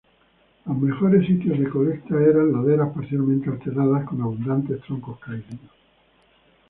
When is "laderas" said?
2.53-2.91